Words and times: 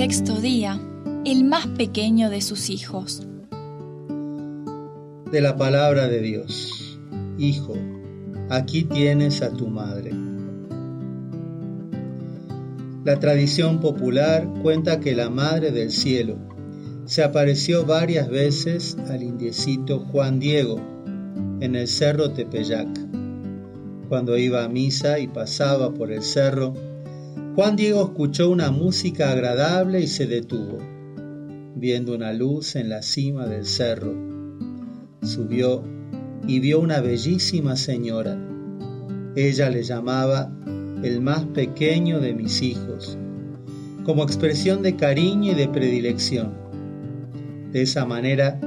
sexto 0.00 0.40
día, 0.40 0.80
el 1.26 1.44
más 1.44 1.66
pequeño 1.66 2.30
de 2.30 2.40
sus 2.40 2.70
hijos. 2.70 3.28
De 5.30 5.42
la 5.42 5.58
palabra 5.58 6.08
de 6.08 6.22
Dios. 6.22 6.98
Hijo, 7.36 7.74
aquí 8.48 8.84
tienes 8.84 9.42
a 9.42 9.50
tu 9.50 9.66
madre. 9.66 10.12
La 13.04 13.20
tradición 13.20 13.78
popular 13.80 14.48
cuenta 14.62 15.00
que 15.00 15.14
la 15.14 15.28
Madre 15.28 15.70
del 15.70 15.90
Cielo 15.90 16.38
se 17.04 17.22
apareció 17.22 17.84
varias 17.84 18.30
veces 18.30 18.96
al 19.10 19.22
indiecito 19.22 19.98
Juan 19.98 20.40
Diego 20.40 20.80
en 21.60 21.76
el 21.76 21.86
cerro 21.86 22.30
Tepeyac. 22.30 22.88
Cuando 24.08 24.38
iba 24.38 24.64
a 24.64 24.68
misa 24.70 25.18
y 25.18 25.28
pasaba 25.28 25.92
por 25.92 26.10
el 26.10 26.22
cerro, 26.22 26.72
Juan 27.56 27.74
Diego 27.74 28.02
escuchó 28.02 28.48
una 28.48 28.70
música 28.70 29.32
agradable 29.32 30.00
y 30.00 30.06
se 30.06 30.28
detuvo, 30.28 30.78
viendo 31.74 32.14
una 32.14 32.32
luz 32.32 32.76
en 32.76 32.88
la 32.88 33.02
cima 33.02 33.46
del 33.46 33.66
cerro. 33.66 34.14
Subió 35.22 35.82
y 36.46 36.60
vio 36.60 36.78
una 36.78 37.00
bellísima 37.00 37.74
señora. 37.74 38.38
Ella 39.34 39.68
le 39.68 39.82
llamaba 39.82 40.52
el 41.02 41.20
más 41.20 41.44
pequeño 41.46 42.20
de 42.20 42.34
mis 42.34 42.62
hijos, 42.62 43.18
como 44.04 44.22
expresión 44.22 44.82
de 44.82 44.94
cariño 44.94 45.50
y 45.50 45.56
de 45.56 45.68
predilección. 45.68 46.52
De 47.72 47.82
esa 47.82 48.06
manera, 48.06 48.60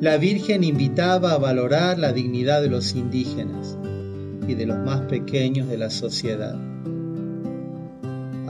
la 0.00 0.16
Virgen 0.16 0.64
invitaba 0.64 1.32
a 1.32 1.38
valorar 1.38 1.98
la 1.98 2.14
dignidad 2.14 2.62
de 2.62 2.70
los 2.70 2.94
indígenas 2.94 3.76
y 4.48 4.54
de 4.54 4.64
los 4.64 4.78
más 4.78 5.02
pequeños 5.02 5.68
de 5.68 5.76
la 5.76 5.90
sociedad. 5.90 6.69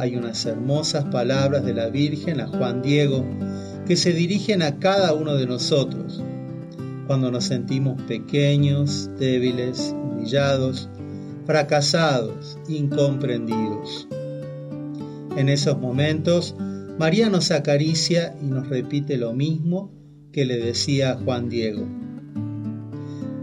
Hay 0.01 0.17
unas 0.17 0.47
hermosas 0.47 1.05
palabras 1.05 1.63
de 1.63 1.75
la 1.75 1.91
Virgen 1.91 2.41
a 2.41 2.47
Juan 2.47 2.81
Diego 2.81 3.23
que 3.87 3.97
se 3.97 4.15
dirigen 4.15 4.63
a 4.63 4.79
cada 4.79 5.13
uno 5.13 5.35
de 5.35 5.47
nosotros 5.47 6.23
cuando 7.07 7.31
nos 7.31 7.45
sentimos 7.45 8.01
pequeños, 8.05 9.11
débiles, 9.19 9.95
humillados, 10.03 10.89
fracasados, 11.45 12.59
incomprendidos. 12.67 14.09
En 15.37 15.51
esos 15.51 15.79
momentos, 15.79 16.57
María 16.99 17.29
nos 17.29 17.51
acaricia 17.51 18.35
y 18.43 18.47
nos 18.47 18.71
repite 18.71 19.19
lo 19.19 19.35
mismo 19.35 19.93
que 20.33 20.47
le 20.47 20.57
decía 20.57 21.11
a 21.11 21.17
Juan 21.17 21.51
Diego. 21.51 21.87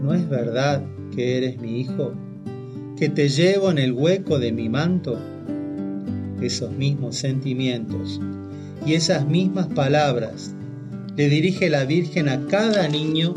¿No 0.02 0.12
es 0.12 0.28
verdad 0.28 0.84
que 1.14 1.36
eres 1.36 1.60
mi 1.60 1.78
hijo? 1.82 2.14
¿Que 2.96 3.08
te 3.08 3.28
llevo 3.28 3.70
en 3.70 3.78
el 3.78 3.92
hueco 3.92 4.40
de 4.40 4.50
mi 4.50 4.68
manto? 4.68 5.20
Esos 6.40 6.70
mismos 6.70 7.16
sentimientos 7.16 8.20
y 8.86 8.94
esas 8.94 9.26
mismas 9.26 9.66
palabras 9.66 10.54
le 11.16 11.28
dirige 11.28 11.68
la 11.68 11.84
Virgen 11.84 12.28
a 12.28 12.46
cada 12.46 12.86
niño 12.88 13.34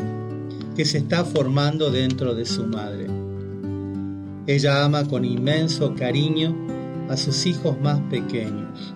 que 0.76 0.84
se 0.84 0.98
está 0.98 1.24
formando 1.24 1.90
dentro 1.90 2.34
de 2.34 2.46
su 2.46 2.64
madre. 2.64 3.06
Ella 4.46 4.84
ama 4.84 5.06
con 5.08 5.24
inmenso 5.24 5.94
cariño 5.94 6.56
a 7.08 7.16
sus 7.16 7.44
hijos 7.46 7.80
más 7.80 8.00
pequeños. 8.02 8.94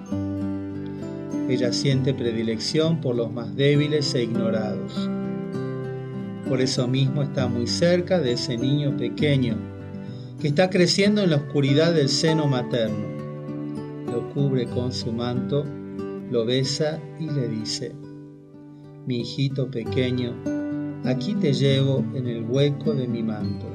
Ella 1.49 1.73
siente 1.73 2.15
predilección 2.15 3.01
por 3.01 3.15
los 3.17 3.33
más 3.33 3.55
débiles 3.57 4.15
e 4.15 4.23
ignorados. 4.23 5.11
Por 6.49 6.61
eso 6.61 6.87
mismo 6.87 7.23
está 7.23 7.49
muy 7.49 7.67
cerca 7.67 8.21
de 8.21 8.33
ese 8.33 8.57
niño 8.57 8.97
pequeño 8.97 9.57
que 10.41 10.49
está 10.49 10.71
creciendo 10.71 11.23
en 11.23 11.31
la 11.31 11.37
oscuridad 11.37 11.93
del 11.93 12.09
seno 12.09 12.47
materno. 12.47 13.26
Lo 14.11 14.29
cubre 14.33 14.67
con 14.67 14.93
su 14.93 15.13
manto, 15.13 15.65
lo 16.31 16.45
besa 16.45 17.01
y 17.19 17.31
le 17.31 17.49
dice, 17.49 17.95
mi 19.07 19.21
hijito 19.21 19.71
pequeño, 19.71 20.35
aquí 21.05 21.35
te 21.35 21.53
llevo 21.53 22.05
en 22.15 22.27
el 22.27 22.45
hueco 22.45 22.95
de 22.95 23.07
mi 23.07 23.23
manto. 23.23 23.67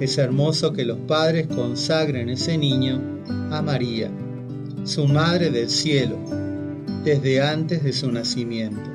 Es 0.00 0.18
hermoso 0.18 0.72
que 0.72 0.84
los 0.84 0.98
padres 1.00 1.46
consagren 1.46 2.28
ese 2.28 2.58
niño 2.58 3.00
a 3.50 3.62
María, 3.62 4.10
su 4.84 5.06
Madre 5.06 5.50
del 5.50 5.68
Cielo, 5.68 6.18
desde 7.04 7.40
antes 7.40 7.82
de 7.84 7.92
su 7.92 8.10
nacimiento. 8.10 8.90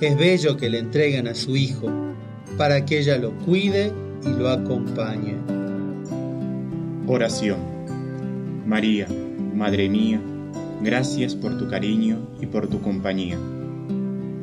Es 0.00 0.16
bello 0.16 0.56
que 0.56 0.68
le 0.68 0.78
entreguen 0.78 1.26
a 1.26 1.34
su 1.34 1.56
Hijo 1.56 1.90
para 2.58 2.84
que 2.84 2.98
ella 2.98 3.18
lo 3.18 3.32
cuide 3.38 3.92
y 4.24 4.28
lo 4.38 4.48
acompañe. 4.48 5.36
Oración. 7.06 7.75
María, 8.66 9.06
Madre 9.54 9.88
mía, 9.88 10.20
gracias 10.82 11.34
por 11.34 11.56
tu 11.56 11.68
cariño 11.68 12.18
y 12.40 12.46
por 12.46 12.68
tu 12.68 12.80
compañía. 12.80 13.38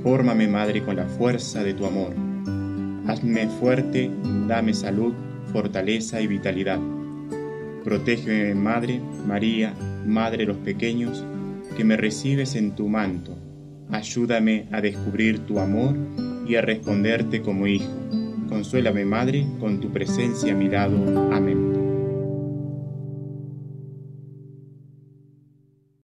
Fórmame, 0.01 0.47
Madre, 0.47 0.83
con 0.83 0.95
la 0.95 1.05
fuerza 1.05 1.63
de 1.63 1.73
tu 1.73 1.85
amor. 1.85 2.13
Hazme 3.07 3.47
fuerte, 3.59 4.09
dame 4.47 4.73
salud 4.73 5.13
fortaleza 5.53 6.19
y 6.19 6.27
vitalidad. 6.27 6.79
Protégeme, 7.83 8.55
Madre, 8.55 8.99
María, 9.25 9.73
Madre 10.05 10.39
de 10.39 10.45
los 10.45 10.57
pequeños, 10.57 11.23
que 11.77 11.83
me 11.83 11.95
recibes 11.95 12.55
en 12.55 12.75
tu 12.75 12.89
manto. 12.89 13.37
Ayúdame 13.91 14.67
a 14.71 14.81
descubrir 14.81 15.39
tu 15.39 15.59
amor 15.59 15.95
y 16.47 16.55
a 16.55 16.61
responderte 16.61 17.41
como 17.41 17.67
hijo. 17.67 17.91
Consuélame, 18.49 19.05
Madre, 19.05 19.45
con 19.59 19.79
tu 19.79 19.91
presencia 19.91 20.53
a 20.53 20.57
mi 20.57 20.67
lado. 20.67 20.97
Amén. 21.31 21.72